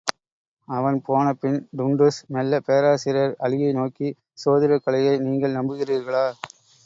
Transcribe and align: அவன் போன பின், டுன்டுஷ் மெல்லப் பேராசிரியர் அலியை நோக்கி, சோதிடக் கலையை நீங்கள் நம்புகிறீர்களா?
அவன் 0.67 1.01
போன 1.01 1.33
பின், 1.33 1.59
டுன்டுஷ் 1.77 2.19
மெல்லப் 2.27 2.65
பேராசிரியர் 2.65 3.37
அலியை 3.43 3.71
நோக்கி, 3.73 4.09
சோதிடக் 4.45 4.83
கலையை 4.83 5.19
நீங்கள் 5.19 5.55
நம்புகிறீர்களா? 5.55 6.25